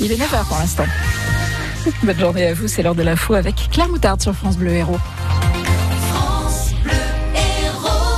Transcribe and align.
Il 0.00 0.12
est 0.12 0.16
9h 0.16 0.46
pour 0.46 0.58
l'instant. 0.58 0.84
Bonne 2.02 2.18
journée 2.18 2.46
à 2.46 2.54
vous, 2.54 2.68
c'est 2.68 2.82
l'heure 2.82 2.94
de 2.94 3.02
l'info 3.02 3.34
avec 3.34 3.54
Claire 3.70 3.88
Moutarde 3.88 4.20
sur 4.20 4.34
France 4.34 4.56
Bleu 4.56 4.72
Héros. 4.72 4.98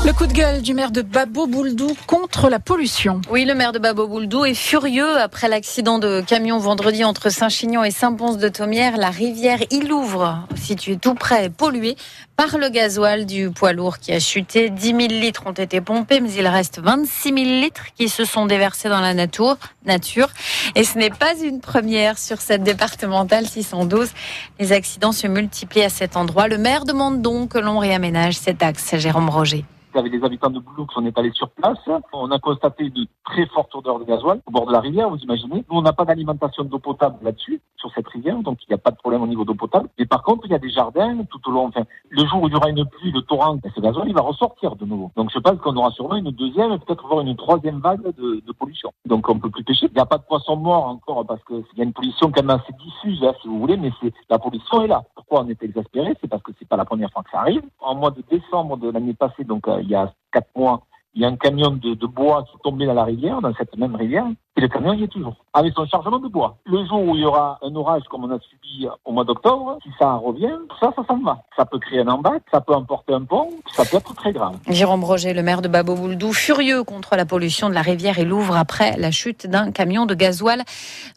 Le 0.05 0.13
coup 0.13 0.27
de 0.27 0.33
gueule 0.33 0.63
du 0.63 0.75
maire 0.75 0.91
de 0.91 1.01
Babo 1.01 1.47
Bouldou 1.47 1.97
contre 2.09 2.51
la 2.51 2.59
pollution. 2.59 3.21
Oui, 3.31 3.45
le 3.45 3.55
maire 3.55 3.71
de 3.71 3.79
Babo 3.79 4.09
Bouldou 4.09 4.45
est 4.45 4.55
furieux 4.55 5.17
après 5.17 5.49
l'accident 5.49 6.01
de 6.01 6.21
camion 6.27 6.59
vendredi 6.59 7.05
entre 7.05 7.31
Saint-Chinian 7.31 7.85
et 7.85 7.93
Saint-Pons-de-Thomière. 7.93 8.97
La 8.97 9.11
rivière 9.11 9.61
Ilouvre, 9.71 10.49
située 10.57 10.97
tout 10.97 11.15
près, 11.15 11.45
est 11.45 11.51
polluée 11.51 11.95
par 12.37 12.59
le 12.59 12.69
gasoil 12.69 13.27
du 13.27 13.53
poids 13.53 13.73
lourd 13.73 13.99
qui 13.99 14.13
a 14.13 14.19
chuté. 14.19 14.71
10 14.71 14.87
000 14.89 14.99
litres 15.21 15.45
ont 15.47 15.53
été 15.53 15.81
pompés, 15.81 16.19
mais 16.19 16.33
il 16.33 16.49
reste 16.49 16.81
26 16.81 17.29
000 17.29 17.37
litres 17.61 17.87
qui 17.95 18.09
se 18.09 18.25
sont 18.25 18.47
déversés 18.47 18.89
dans 18.89 19.01
la 19.01 19.15
nature. 19.15 19.57
nature. 19.87 20.31
Et 20.75 20.83
ce 20.83 20.99
n'est 20.99 21.11
pas 21.11 21.39
une 21.41 21.61
première 21.61 22.19
sur 22.19 22.41
cette 22.41 22.65
départementale 22.65 23.47
612. 23.47 24.11
Les 24.59 24.73
accidents 24.73 25.13
se 25.13 25.29
multiplient 25.29 25.85
à 25.85 25.91
cet 25.91 26.17
endroit. 26.17 26.49
Le 26.49 26.59
maire 26.59 26.87
demande 26.87 27.23
donc 27.23 27.51
que 27.51 27.59
l'on 27.59 27.79
réaménage 27.79 28.37
cet 28.37 28.65
axe. 28.65 28.97
Jérôme 28.97 29.31
Roger 29.31 29.65
avec 29.99 30.13
les 30.13 30.25
habitants 30.25 30.51
de 30.51 30.59
Bouloux 30.59 30.87
qui 30.87 30.95
sont 30.95 31.19
allés 31.19 31.33
sur 31.33 31.51
place. 31.51 31.79
On 32.13 32.31
a 32.31 32.39
constaté 32.39 32.91
de 32.91 33.07
très 33.25 33.47
fortes 33.47 33.75
odeurs 33.75 33.99
de 33.99 34.05
gasoil 34.05 34.41
au 34.47 34.51
bord 34.51 34.67
de 34.67 34.73
la 34.73 34.81
rivière, 34.81 35.09
vous 35.09 35.19
imaginez. 35.19 35.65
Nous, 35.71 35.79
on 35.79 35.83
n'a 35.83 35.93
pas 35.93 36.05
d'alimentation 36.05 36.65
d'eau 36.65 36.79
potable 36.79 37.17
là-dessus, 37.23 37.61
sur 37.77 37.93
cette 37.95 38.09
rivière, 38.09 38.39
donc 38.39 38.59
il 38.63 38.67
n'y 38.71 38.75
a 38.75 38.79
pas 38.79 38.91
de 38.91 38.97
problème 38.97 39.23
au 39.23 39.27
niveau 39.27 39.45
d'eau 39.45 39.55
potable. 39.55 39.89
Mais 39.99 40.07
par 40.07 40.23
contre, 40.23 40.47
il 40.47 40.53
y 40.53 40.55
a 40.55 40.59
des 40.59 40.71
jardins 40.71 41.17
tout 41.31 41.41
au 41.49 41.53
long. 41.53 41.67
Enfin, 41.67 41.83
le 42.11 42.27
jour 42.27 42.43
où 42.43 42.49
il 42.49 42.53
y 42.53 42.57
aura 42.57 42.71
une 42.71 42.85
pluie, 42.87 43.11
le 43.13 43.23
torrent, 43.23 43.59
ce 43.75 43.81
gasoil, 43.81 44.09
il 44.09 44.15
va 44.15 44.21
ressortir 44.21 44.77
de 44.77 44.85
nouveau. 44.85 45.11
Donc 45.17 45.31
je 45.33 45.39
pense 45.39 45.59
qu'on 45.61 45.77
aura 45.77 45.91
sûrement 45.91 46.17
une 46.17 46.31
deuxième, 46.31 46.79
peut-être 46.79 47.07
voir 47.07 47.21
une 47.21 47.37
troisième 47.37 47.81
vague 47.81 48.03
de, 48.17 48.53
pollution. 48.59 48.93
Donc 49.07 49.29
on 49.29 49.39
peut 49.39 49.51
plus 49.51 49.65
pêcher. 49.65 49.87
Il 49.87 49.95
n'y 49.95 50.01
a 50.01 50.07
pas 50.07 50.19
de 50.19 50.23
poissons 50.23 50.57
morts 50.57 50.87
encore 50.87 51.27
parce 51.27 51.43
qu'il 51.45 51.65
y 51.77 51.81
a 51.81 51.85
une 51.85 51.93
pollution 51.93 52.31
quand 52.31 52.43
même 52.43 52.51
assez 52.61 52.73
diffuse, 52.75 53.23
hein, 53.25 53.33
si 53.41 53.49
vous 53.49 53.59
voulez, 53.59 53.77
mais 53.77 53.91
la 54.31 54.39
pollution 54.39 54.83
est 54.83 54.87
là. 54.87 55.03
Pourquoi 55.15 55.43
on 55.43 55.49
est 55.49 55.63
exaspéré? 55.63 56.15
C'est 56.21 56.29
parce 56.29 56.43
que 56.43 56.53
c'est 56.59 56.69
pas 56.69 56.77
la 56.77 56.85
première 56.85 57.11
fois 57.11 57.23
que 57.23 57.31
ça 57.31 57.41
arrive. 57.41 57.63
En 57.81 57.95
mois 57.95 58.11
de 58.11 58.23
décembre 58.31 58.77
de 58.77 58.91
l'année 58.91 59.15
passée, 59.15 59.45
donc 59.45 59.67
euh, 59.67 59.82
il 59.83 59.91
y 59.91 59.95
a 59.95 60.13
quatre 60.33 60.51
mois, 60.57 60.87
il 61.15 61.23
y 61.23 61.25
a 61.25 61.29
un 61.29 61.37
camion 61.37 61.71
de, 61.71 62.07
bois 62.07 62.45
qui 62.45 62.57
est 62.57 62.63
tombé 62.63 62.87
dans 62.87 62.95
la 62.95 63.05
rivière, 63.05 63.41
dans 63.41 63.55
cette 63.55 63.77
même 63.77 63.95
rivière, 63.95 64.27
et 64.57 64.61
le 64.61 64.69
camion 64.69 64.93
y 64.93 65.05
est 65.05 65.09
toujours, 65.09 65.37
avec 65.55 65.73
son 65.75 65.87
chargement 65.87 66.19
de 66.19 66.29
bois. 66.29 66.59
Le 66.67 66.85
jour 66.87 67.01
où 67.03 67.15
il 67.15 67.23
y 67.23 67.25
aura 67.25 67.59
un 67.63 67.75
orage 67.75 68.03
comme 68.11 68.25
on 68.25 68.31
a 68.31 68.39
subi 68.39 68.87
au 69.05 69.13
mois 69.13 69.25
d'octobre, 69.25 69.79
si 69.83 69.89
ça 69.99 70.13
revient, 70.15 70.59
ça, 70.79 70.93
ça 70.95 71.03
s'en 71.07 71.19
va. 71.21 71.43
Ça 71.57 71.65
peut 71.65 71.79
créer 71.79 72.01
un 72.01 72.09
embac, 72.09 72.43
ça 72.53 72.61
peut 72.61 72.75
emporter 72.75 73.15
un 73.15 73.25
pont, 73.25 73.49
ça 73.73 73.85
peut 73.85 73.97
être 73.97 74.15
très 74.15 74.33
grave. 74.33 74.57
Jérôme 74.69 75.05
Roger, 75.05 75.33
le 75.33 75.43
maire 75.43 75.63
de 75.63 75.69
Babo 75.69 75.97
furieux 76.33 76.85
contre 76.85 77.17
la 77.17 77.25
pollution 77.25 77.69
de 77.71 77.75
la 77.75 77.83
rivière 77.83 78.19
et 78.19 78.25
Louvre 78.25 78.57
après 78.57 78.97
la 78.99 79.11
chute 79.11 79.47
d'un 79.47 79.71
camion 79.71 80.05
de 80.07 80.15
gasoil 80.15 80.63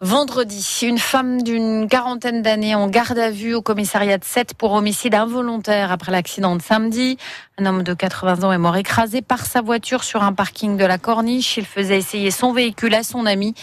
vendredi. 0.02 0.80
Une 0.83 0.97
femme 0.97 1.41
d'une 1.41 1.88
quarantaine 1.88 2.41
d'années 2.41 2.75
en 2.75 2.88
garde 2.88 3.17
à 3.17 3.31
vue 3.31 3.53
au 3.53 3.61
commissariat 3.61 4.17
de 4.17 4.23
7 4.23 4.53
pour 4.53 4.73
homicide 4.73 5.16
involontaire 5.16 5.91
après 5.91 6.11
l'accident 6.11 6.56
de 6.56 6.61
samedi. 6.61 7.17
Un 7.58 7.66
homme 7.66 7.83
de 7.83 7.94
80 7.94 8.44
ans 8.44 8.52
est 8.52 8.58
mort 8.58 8.75
écrasé 8.75 9.22
par 9.22 9.45
sa 9.45 9.61
voiture 9.61 10.03
sur 10.03 10.23
un 10.23 10.33
parking 10.33 10.78
de 10.78 10.86
la 10.86 10.97
Corniche. 10.97 11.58
Il 11.58 11.66
faisait 11.66 11.97
essayer 11.97 12.31
son 12.31 12.52
véhicule 12.53 12.94
à 12.94 13.03
son 13.03 13.25
amie. 13.26 13.54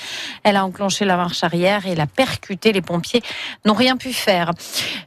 Elle 0.44 0.56
a 0.56 0.64
enclenché 0.64 1.04
la 1.04 1.16
marche 1.16 1.44
arrière 1.44 1.86
et 1.86 1.94
l'a 1.94 2.06
percuté. 2.06 2.72
Les 2.72 2.82
pompiers 2.82 3.22
n'ont 3.64 3.74
rien 3.74 3.96
pu 3.96 4.12
faire. 4.12 4.52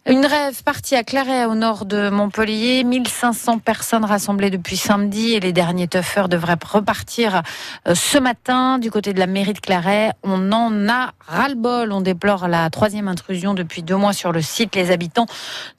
Une 0.05 0.25
rêve 0.25 0.63
partie 0.63 0.95
à 0.95 1.03
Claret 1.03 1.45
au 1.45 1.55
nord 1.55 1.85
de 1.85 2.09
Montpellier. 2.09 2.83
1500 2.83 3.59
personnes 3.59 4.05
rassemblées 4.05 4.49
depuis 4.49 4.77
samedi 4.77 5.33
et 5.33 5.39
les 5.39 5.53
derniers 5.53 5.87
tuffeurs 5.87 6.29
devraient 6.29 6.57
repartir 6.65 7.41
euh, 7.87 7.95
ce 7.95 8.17
matin 8.17 8.79
du 8.79 8.91
côté 8.91 9.13
de 9.13 9.19
la 9.19 9.27
mairie 9.27 9.53
de 9.53 9.59
Claret. 9.59 10.11
On 10.23 10.51
en 10.51 10.89
a 10.89 11.13
ras-le-bol. 11.27 11.91
On 11.91 12.01
déplore 12.01 12.47
la 12.47 12.69
troisième 12.69 13.07
intrusion 13.07 13.53
depuis 13.53 13.83
deux 13.83 13.95
mois 13.95 14.13
sur 14.13 14.31
le 14.31 14.41
site. 14.41 14.75
Les 14.75 14.91
habitants 14.91 15.25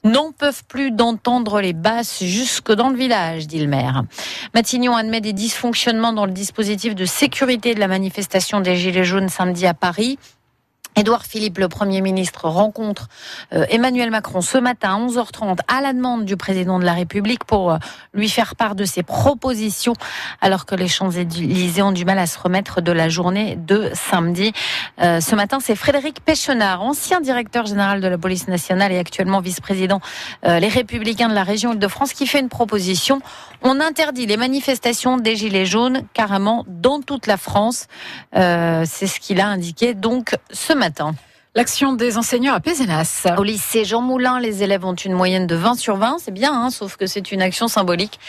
n'en 0.03 0.31
peuvent 0.31 0.63
plus 0.67 0.91
d'entendre 0.91 1.61
les 1.61 1.73
basses 1.73 2.23
jusque 2.23 2.71
dans 2.71 2.89
le 2.89 2.97
village, 2.97 3.47
dit 3.47 3.59
le 3.59 3.67
maire. 3.67 4.03
Matignon 4.53 4.95
admet 4.95 5.21
des 5.21 5.33
dysfonctionnements 5.33 6.13
dans 6.13 6.25
le 6.25 6.31
dispositif 6.31 6.95
de 6.95 7.05
sécurité 7.05 7.73
de 7.73 7.79
la 7.79 7.87
manifestation 7.87 8.59
des 8.67 8.75
Gilets 8.75 9.05
jaunes 9.05 9.29
samedi 9.29 9.65
à 9.65 9.73
Paris. 9.73 10.19
Édouard 10.97 11.25
Philippe, 11.25 11.59
le 11.59 11.67
Premier 11.67 12.01
ministre, 12.01 12.47
rencontre 12.47 13.07
euh, 13.53 13.67
Emmanuel 13.69 14.09
Macron 14.09 14.41
ce 14.41 14.57
matin 14.57 14.95
à 14.95 15.07
11h30 15.07 15.59
à 15.67 15.79
la 15.79 15.93
demande 15.93 16.25
du 16.25 16.37
président 16.37 16.79
de 16.79 16.85
la 16.85 16.93
République 16.93 17.43
pour 17.43 17.71
euh, 17.71 17.77
lui 18.15 18.27
faire 18.29 18.55
part 18.55 18.73
de 18.73 18.83
ses 18.83 19.03
propositions 19.03 19.93
alors 20.41 20.65
que 20.65 20.73
les 20.73 20.87
Champs-Élysées 20.87 21.83
ont 21.83 21.91
du 21.91 22.03
mal 22.03 22.17
à 22.17 22.25
se 22.25 22.39
remettre 22.39 22.81
de 22.81 22.91
la 22.91 23.09
journée 23.09 23.57
de 23.57 23.91
samedi. 23.93 24.53
Euh, 24.99 25.21
ce 25.21 25.35
matin, 25.35 25.59
c'est 25.61 25.75
Frédéric 25.75 26.19
Péchenard, 26.21 26.81
ancien 26.81 27.21
directeur 27.21 27.67
général 27.67 28.01
de 28.01 28.07
la 28.07 28.17
police 28.17 28.47
nationale 28.47 28.91
et 28.91 28.97
actuellement 28.97 29.39
vice-président 29.39 30.01
Les 30.43 30.67
Républicains 30.67 31.29
de 31.29 31.35
la 31.35 31.43
région 31.43 31.73
Île-de-France 31.73 32.13
qui 32.13 32.25
fait 32.25 32.39
une 32.39 32.49
proposition. 32.49 33.21
On 33.61 33.79
interdit 33.79 34.25
les 34.25 34.37
manifestations 34.37 35.17
des 35.17 35.35
Gilets 35.35 35.67
jaunes 35.67 36.01
carrément 36.13 36.65
dans 36.67 37.01
toute 37.01 37.27
la 37.27 37.37
France. 37.37 37.85
c'est 38.33 39.07
ce 39.07 39.19
qu'il 39.19 39.39
a 39.41 39.47
indiqué 39.47 39.93
donc 39.93 40.35
ce 40.51 40.73
matin. 40.73 40.86
L'action 41.57 41.93
des 41.93 42.19
enseignants 42.19 42.53
à 42.53 42.59
Pézenas. 42.59 43.25
Au 43.35 43.41
lycée 43.41 43.83
Jean 43.83 44.01
Moulin, 44.01 44.39
les 44.39 44.61
élèves 44.61 44.85
ont 44.85 44.93
une 44.93 45.13
moyenne 45.13 45.47
de 45.47 45.55
20 45.55 45.73
sur 45.73 45.95
20. 45.95 46.17
C'est 46.19 46.29
bien, 46.29 46.53
hein, 46.53 46.69
sauf 46.69 46.97
que 46.97 47.07
c'est 47.07 47.31
une 47.31 47.41
action 47.41 47.67
symbolique. 47.67 48.19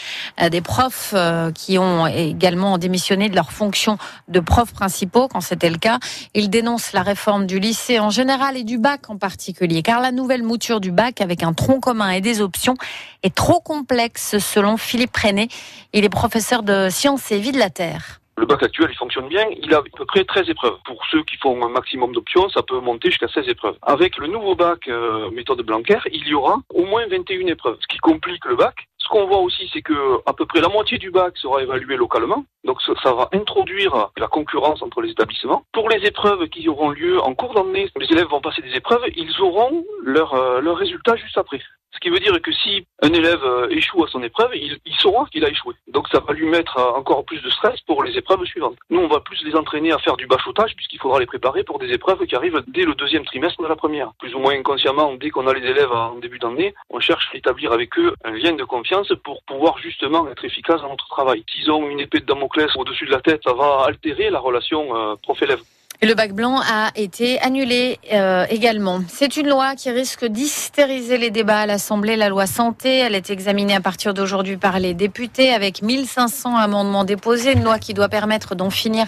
Euh, 0.41 0.49
des 0.49 0.61
profs 0.61 1.11
euh, 1.13 1.51
qui 1.51 1.77
ont 1.77 2.07
également 2.07 2.79
démissionné 2.79 3.29
de 3.29 3.35
leur 3.35 3.51
fonction 3.51 3.99
de 4.29 4.39
profs 4.39 4.73
principaux, 4.73 5.27
quand 5.27 5.41
c'était 5.41 5.69
le 5.69 5.77
cas. 5.77 5.99
Ils 6.33 6.49
dénoncent 6.49 6.91
la 6.91 7.03
réforme 7.03 7.45
du 7.45 7.59
lycée 7.59 7.99
en 7.99 8.09
général 8.09 8.57
et 8.57 8.63
du 8.63 8.79
bac 8.79 9.11
en 9.11 9.17
particulier, 9.17 9.83
car 9.83 10.01
la 10.01 10.11
nouvelle 10.11 10.41
mouture 10.41 10.79
du 10.79 10.91
bac 10.91 11.21
avec 11.21 11.43
un 11.43 11.53
tronc 11.53 11.81
commun 11.81 12.09
et 12.09 12.21
des 12.21 12.41
options 12.41 12.77
est 13.21 13.35
trop 13.35 13.59
complexe, 13.59 14.39
selon 14.39 14.75
Philippe 14.75 15.15
René. 15.15 15.49
Il 15.93 16.03
est 16.03 16.09
professeur 16.09 16.63
de 16.63 16.87
sciences 16.89 17.31
et 17.31 17.37
vie 17.37 17.51
de 17.51 17.59
la 17.59 17.69
Terre. 17.69 18.21
Le 18.39 18.45
bac 18.45 18.63
actuel, 18.63 18.87
il 18.89 18.95
fonctionne 18.95 19.27
bien. 19.27 19.45
Il 19.61 19.73
a 19.73 19.79
à 19.79 19.81
peu 19.81 20.05
près 20.05 20.23
13 20.23 20.49
épreuves. 20.49 20.77
Pour 20.85 21.05
ceux 21.11 21.23
qui 21.23 21.35
font 21.35 21.61
un 21.65 21.67
maximum 21.67 22.13
d'options, 22.13 22.47
ça 22.47 22.63
peut 22.63 22.79
monter 22.79 23.09
jusqu'à 23.09 23.27
16 23.27 23.49
épreuves. 23.49 23.75
Avec 23.81 24.17
le 24.17 24.27
nouveau 24.27 24.55
bac 24.55 24.87
euh, 24.87 25.29
méthode 25.31 25.61
Blanquer, 25.61 25.99
il 26.09 26.25
y 26.25 26.33
aura 26.33 26.61
au 26.73 26.85
moins 26.85 27.05
21 27.07 27.47
épreuves, 27.47 27.77
ce 27.81 27.87
qui 27.87 27.97
complique 27.97 28.45
le 28.45 28.55
bac. 28.55 28.87
Ce 28.97 29.09
qu'on 29.09 29.27
voit 29.27 29.39
aussi, 29.39 29.69
c'est 29.73 29.81
que 29.81 30.21
à 30.25 30.31
peu 30.31 30.45
près 30.45 30.61
la 30.61 30.69
moitié 30.69 30.97
du 30.97 31.11
bac 31.11 31.37
sera 31.37 31.61
évalué 31.61 31.97
localement. 31.97 32.45
Donc 32.63 32.81
ça, 32.81 33.13
va 33.13 33.27
introduire 33.33 34.09
la 34.17 34.27
concurrence 34.27 34.81
entre 34.81 35.01
les 35.01 35.11
établissements. 35.11 35.63
Pour 35.73 35.89
les 35.89 36.05
épreuves 36.07 36.47
qui 36.47 36.69
auront 36.69 36.91
lieu 36.91 37.19
en 37.19 37.35
cours 37.35 37.53
d'année, 37.53 37.89
les 37.97 38.05
élèves 38.09 38.27
vont 38.27 38.39
passer 38.39 38.61
des 38.61 38.73
épreuves, 38.73 39.01
ils 39.17 39.41
auront 39.41 39.83
leurs 40.01 40.33
euh, 40.33 40.61
leur 40.61 40.77
résultats 40.77 41.17
juste 41.17 41.37
après. 41.37 41.59
Ce 41.91 41.99
qui 41.99 42.09
veut 42.09 42.19
dire 42.19 42.39
que 42.41 42.51
si 42.51 42.85
un 43.01 43.11
élève 43.13 43.43
euh, 43.43 43.67
échoue 43.69 44.03
à 44.03 44.07
son 44.07 44.21
épreuve, 44.21 44.51
il, 44.55 44.79
saura 44.97 45.25
qu'il 45.31 45.43
a 45.43 45.49
échoué. 45.49 45.73
Donc 45.87 46.07
ça 46.09 46.19
va 46.19 46.33
lui 46.33 46.45
mettre 46.45 46.77
euh, 46.77 46.91
encore 46.91 47.25
plus 47.25 47.41
de 47.41 47.49
stress 47.49 47.79
pour 47.81 48.03
les 48.03 48.15
épreuves 48.17 48.43
suivantes. 48.45 48.77
Nous, 48.89 48.99
on 48.99 49.07
va 49.07 49.19
plus 49.19 49.43
les 49.43 49.55
entraîner 49.55 49.91
à 49.91 49.97
faire 49.97 50.15
du 50.15 50.27
bachotage 50.27 50.75
puisqu'il 50.75 50.99
faudra 50.99 51.19
les 51.19 51.25
préparer 51.25 51.63
pour 51.63 51.79
des 51.79 51.91
épreuves 51.91 52.25
qui 52.25 52.35
arrivent 52.35 52.63
dès 52.67 52.83
le 52.83 52.93
deuxième 52.93 53.25
trimestre 53.25 53.61
de 53.61 53.67
la 53.67 53.75
première. 53.75 54.13
Plus 54.19 54.33
ou 54.35 54.39
moins 54.39 54.53
inconsciemment, 54.53 55.13
dès 55.15 55.29
qu'on 55.29 55.47
a 55.47 55.53
les 55.53 55.67
élèves 55.67 55.91
en 55.91 56.15
début 56.15 56.39
d'année, 56.39 56.73
on 56.89 56.99
cherche 56.99 57.29
à 57.33 57.37
établir 57.37 57.71
avec 57.71 57.97
eux 57.97 58.13
un 58.23 58.31
lien 58.31 58.53
de 58.53 58.63
confiance 58.63 59.11
pour 59.23 59.43
pouvoir 59.43 59.77
justement 59.79 60.29
être 60.29 60.45
efficace 60.45 60.81
dans 60.81 60.89
notre 60.89 61.07
travail. 61.07 61.43
S'ils 61.51 61.71
ont 61.71 61.89
une 61.89 61.99
épée 61.99 62.19
de 62.19 62.25
Damoclès 62.25 62.69
au-dessus 62.75 63.05
de 63.05 63.11
la 63.11 63.21
tête, 63.21 63.41
ça 63.43 63.53
va 63.53 63.85
altérer 63.87 64.29
la 64.29 64.39
relation 64.39 64.95
euh, 64.95 65.15
prof-élève. 65.21 65.61
Le 66.01 66.13
bac 66.13 66.31
blanc 66.31 66.61
a 66.61 66.91
été 66.95 67.41
annulé 67.41 67.99
euh, 68.13 68.45
également. 68.49 69.01
C'est 69.09 69.35
une 69.35 69.49
loi 69.49 69.75
qui 69.75 69.89
risque 69.91 70.23
d'hystériser 70.23 71.17
les 71.17 71.29
débats 71.29 71.59
à 71.59 71.65
l'Assemblée, 71.65 72.15
la 72.15 72.29
loi 72.29 72.47
santé. 72.47 72.99
Elle 72.99 73.15
est 73.15 73.29
examinée 73.29 73.75
à 73.75 73.81
partir 73.81 74.13
d'aujourd'hui 74.13 74.55
par 74.55 74.79
les 74.79 74.93
députés 74.93 75.53
avec 75.53 75.81
1500 75.81 76.55
amendements 76.55 77.03
déposés. 77.03 77.51
Une 77.51 77.65
loi 77.65 77.79
qui 77.79 77.93
doit 77.93 78.07
permettre 78.07 78.55
d'en 78.55 78.69
finir 78.69 79.07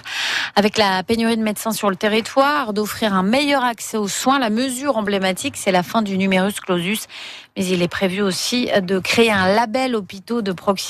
avec 0.57 0.77
la 0.77 1.01
pénurie 1.03 1.37
de 1.37 1.43
médecins 1.43 1.71
sur 1.71 1.89
le 1.89 1.95
territoire, 1.95 2.73
d'offrir 2.73 3.13
un 3.13 3.23
meilleur 3.23 3.63
accès 3.63 3.95
aux 3.95 4.09
soins. 4.09 4.37
La 4.37 4.49
mesure 4.49 4.97
emblématique, 4.97 5.55
c'est 5.55 5.71
la 5.71 5.83
fin 5.83 6.01
du 6.01 6.17
numerus 6.17 6.59
clausus. 6.59 7.07
Mais 7.55 7.65
il 7.65 7.81
est 7.81 7.87
prévu 7.87 8.21
aussi 8.21 8.69
de 8.81 8.99
créer 8.99 9.31
un 9.31 9.47
label 9.53 9.95
hôpitaux 9.95 10.41
de 10.41 10.51
proximité 10.51 10.71